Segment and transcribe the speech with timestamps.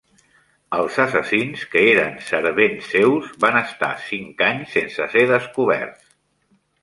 [0.77, 6.09] Els assassins, que eren servents seus, van estar cinc anys sense ser descoberts.